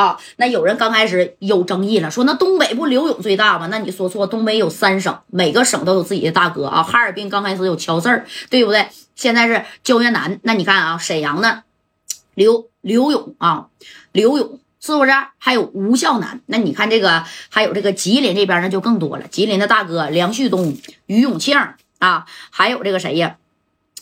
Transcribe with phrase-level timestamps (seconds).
[0.00, 0.18] 啊。
[0.36, 3.68] 那有人刚开始有争议了，说那东北不刘勇最大吗？
[3.70, 6.82] 那你说错，东北有三省，每个省都有自己的大哥啊。
[6.82, 8.86] 哈尔滨刚开始有乔四儿，对不对？
[9.14, 10.38] 现在是焦岳南。
[10.42, 11.62] 那你看啊，沈阳呢，
[12.34, 13.68] 刘刘勇啊，
[14.12, 14.60] 刘勇。
[14.78, 16.40] 是不是还有吴孝南？
[16.46, 19.26] 那你看这个，还有这个吉林这边呢，就更多了。
[19.26, 20.76] 吉林的大哥梁旭东、
[21.06, 21.58] 于永庆
[21.98, 23.36] 啊，还有这个谁呀，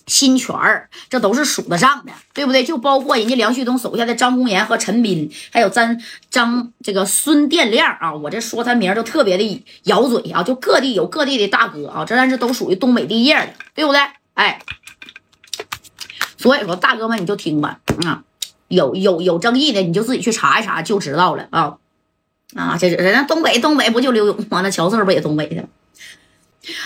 [0.07, 2.65] 新权儿，这都是数得上的，对不对？
[2.65, 6.01] 就包括人家梁旭东手下的张红岩和陈斌，还有张
[6.31, 8.13] 张这个孙殿亮啊。
[8.15, 14.01] 我这说他名儿就特别的咬嘴啊，就各地有各地的大哥啊，这但是都属于东北地界的，对不对？
[14.35, 14.61] 哎，
[16.37, 18.23] 所以说大哥们你就听吧，啊。
[18.69, 21.77] 有有有争议的，你就自己去查一查就知道了啊
[22.57, 22.77] 啊！
[22.79, 24.63] 这人家东北东北不就刘勇吗？
[24.63, 25.69] 那乔四不也东北的吗？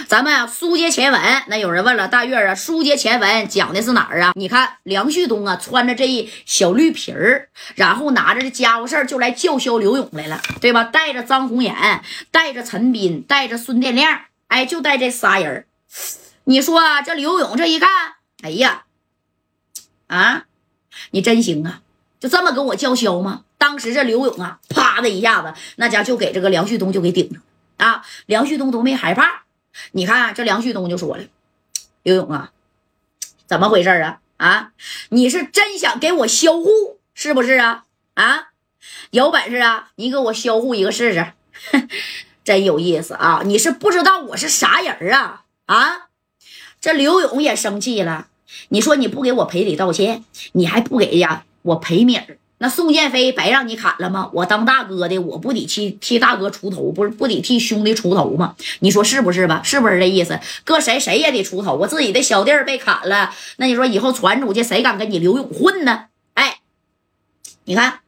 [0.06, 4.32] 咱们啊，书接前文，那有人问了，大月啊，书接前文讲的是哪儿啊？
[4.34, 10.84] 你看梁旭东啊，穿着这一小绿皮儿，然后拿着这家伙事儿就来叫嚣刘勇来了，对吧？
[10.84, 15.66] 带着张红岩，带着陈斌，带着孙殿亮，哎，就带这仨人
[16.44, 17.88] 你说这刘勇这一看，
[18.42, 18.84] 哎呀，
[20.06, 20.44] 啊！
[21.10, 21.80] 你真行啊！
[22.18, 23.42] 就这么跟我叫嚣吗？
[23.58, 27.42] 当时这刘勇啊，啪的一下子，那家就给这个梁旭东就给顶上
[27.76, 28.02] 啊！
[28.26, 29.42] 梁旭东都没害怕。
[29.92, 31.24] 你看这梁旭东就说了
[32.02, 32.52] ：“刘勇啊，
[33.46, 34.20] 怎么回事啊？
[34.36, 34.72] 啊，
[35.10, 37.84] 你是真想给我销户是不是啊？
[38.14, 38.48] 啊，
[39.10, 41.32] 有本事啊，你给我销户一个试试，
[42.44, 43.42] 真有意思啊！
[43.44, 45.44] 你是不知道我是啥人啊？
[45.66, 46.08] 啊，
[46.80, 48.28] 这刘勇也生气了。”
[48.70, 51.44] 你说你不给我赔礼道歉，你还不给呀？
[51.62, 54.30] 我赔米儿，那宋建飞白让你砍了吗？
[54.32, 58.56] 我当大哥的，我不得替替大哥出头，不是不得替兄弟出头吗？
[58.80, 59.62] 你说是不是吧？
[59.62, 60.40] 是不是这意思？
[60.64, 61.74] 搁谁谁也得出头。
[61.76, 66.06] 我自己的小弟儿被砍了，那你说以后传出去，谁敢跟你刘勇混呢？
[66.34, 66.58] 哎，
[67.64, 68.00] 你看，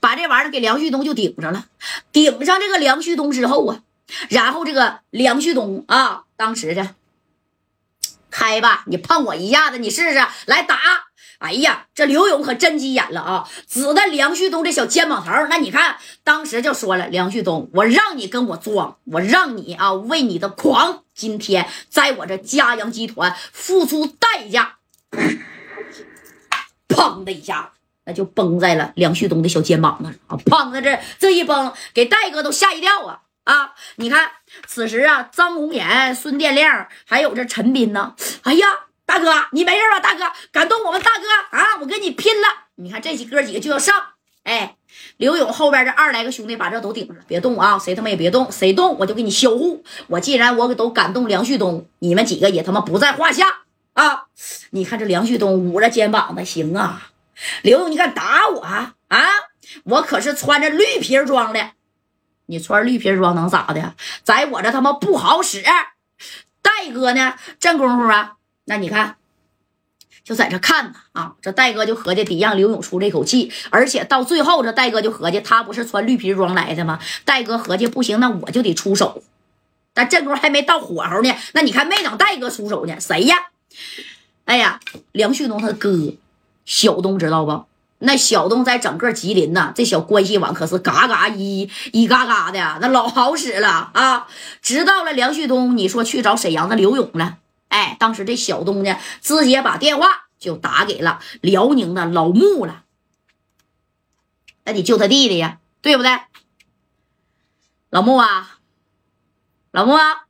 [0.00, 1.64] 把这玩意儿给梁旭东就顶上了。
[2.12, 3.80] 顶上这个梁旭东之后啊，
[4.28, 6.94] 然后这个梁旭东啊，当时的。
[8.30, 10.76] 开吧，你碰我一下子，你试试来打。
[11.38, 13.48] 哎呀，这刘勇可真急眼了啊！
[13.68, 15.30] 指的梁旭东这小肩膀头。
[15.48, 24.76] 那你看，当时就说了：“梁旭东，我让你跟我装，我让你啊为你的狂，今天在我这嘉阳集团付出代价。”
[26.88, 27.72] 砰的一下，
[28.04, 30.38] 那就崩在了梁旭东的小肩膀上啊！
[30.46, 33.20] 砰的这这一崩，给戴哥都吓一跳啊！
[33.44, 33.74] 啊！
[33.96, 34.30] 你看，
[34.66, 38.14] 此时啊，张红岩、孙殿亮，还有这陈斌呢。
[38.44, 38.66] 哎呀，
[39.06, 40.00] 大哥，你没事吧？
[40.00, 41.78] 大哥，敢动我们大哥啊！
[41.80, 42.48] 我跟你拼了！
[42.76, 43.94] 你看这几哥几个就要上。
[44.44, 44.76] 哎，
[45.16, 47.78] 刘勇后边这二来个兄弟把这都顶上了，别动啊！
[47.78, 49.84] 谁他妈也别动，谁动我就给你销户。
[50.08, 53.46] 我既然我都敢动梁旭东，你们几个也他妈不在话下
[53.94, 54.24] 啊！
[54.70, 57.10] 你看这梁旭东捂着肩膀子，行啊！
[57.62, 58.94] 刘勇，你敢打我啊？
[59.84, 61.70] 我可是穿着绿皮装的。
[62.46, 63.94] 你穿绿皮装能咋的？
[64.22, 65.62] 在我这他妈不好使。
[66.60, 67.34] 戴哥呢？
[67.58, 69.16] 这功夫啊，那你看，
[70.24, 71.34] 就在这看呢啊。
[71.42, 76.98] 这戴哥就合计得让刘勇出这口气，而且到最后，这戴哥就合计，他不是穿绿皮装来的吗？
[77.24, 79.22] 戴哥合计不行，那我就得出手。
[79.92, 83.36] 但这功夫还没到火候呢，那你看没等戴哥出手呢，谁呀？
[84.44, 84.80] 哎呀，
[85.12, 86.14] 梁旭东他哥
[86.64, 87.64] 小东知道不？
[87.98, 94.26] 那小东在整个吉林呐，这小关系网可是嘎嘎一一嘎嘎的，那老好使了啊！
[94.60, 97.38] 知道了，梁旭东，你说去找沈阳的刘勇了。
[97.68, 102.84] 哎，当时这小东呢，直接把电话就打给了辽宁的老穆了。
[104.64, 106.20] 那你救他弟弟呀，对不对？
[107.90, 108.58] 老穆啊，
[109.70, 110.26] 老穆啊，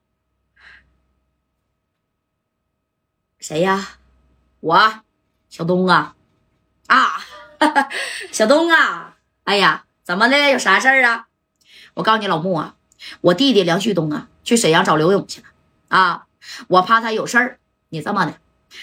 [3.38, 3.98] 谁呀？
[4.60, 5.00] 我，
[5.48, 6.16] 小东啊，
[6.86, 7.24] 啊。
[8.30, 10.50] 小东啊，哎呀，怎么的？
[10.50, 11.28] 有啥事儿啊？
[11.94, 12.76] 我告诉你，老穆啊，
[13.22, 15.46] 我弟弟梁旭东啊，去沈阳找刘勇去了
[15.88, 16.23] 啊。
[16.68, 18.34] 我怕他有事儿，你这么的，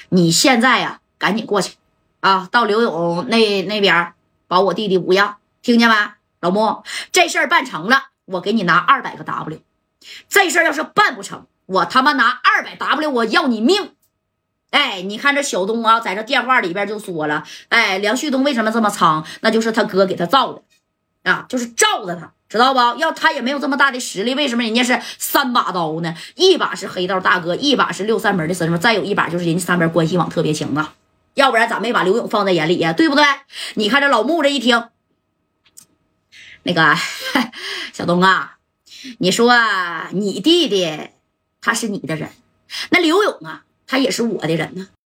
[0.10, 1.76] 你现在呀，赶紧过去
[2.20, 4.14] 啊，到刘勇那那边
[4.48, 5.96] 保我弟弟无恙，听见没？
[6.40, 9.62] 老穆，这事儿办成了，我给你拿二百个 W。
[10.28, 13.92] 这事儿要是办不成，我他妈拿二百 W，我要你命。
[14.72, 19.24] 哎，你看这小东啊，在这电话里边就说了，哎，梁旭东为什么这么猖？
[19.42, 20.64] 那就是他哥给他造的，
[21.24, 23.00] 啊，就是罩着他，知道不？
[23.00, 26.16] 要他也没有这么大的实力，为什么人家是三把刀呢？
[26.36, 30.94] 一把是黑道大哥，一把是六扇门的身份，再有一把就是人家三边关系网特别强啊。
[31.36, 32.92] 要不然咋没把刘勇放在眼里呀？
[32.94, 33.24] 对不对？
[33.76, 34.90] 你看这老穆这一听，
[36.64, 36.96] 那个
[37.94, 38.58] 小东啊，
[39.20, 39.54] 你说
[40.12, 41.10] 你弟弟
[41.62, 42.30] 他是你的人，
[42.90, 43.64] 那刘勇啊？
[43.88, 44.88] 他也是我的人呢。